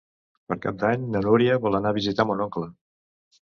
Per 0.51 0.55
Cap 0.63 0.79
d'Any 0.83 1.03
na 1.17 1.21
Núria 1.27 1.59
vol 1.67 1.81
anar 1.81 1.93
a 1.93 1.99
visitar 2.01 2.29
mon 2.33 2.45
oncle. 2.49 2.73